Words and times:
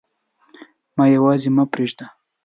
ما 0.95 1.05
یواځي 1.15 1.49
مه 1.55 1.63
پریږده 1.71 2.05